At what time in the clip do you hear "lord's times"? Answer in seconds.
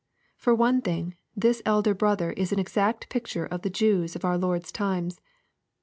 4.35-5.21